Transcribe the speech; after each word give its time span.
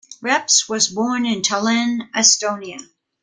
Reps 0.19 0.67
was 0.67 0.87
born 0.87 1.27
in 1.27 1.43
Tallinn, 1.43 2.09
Estonia. 2.15 2.81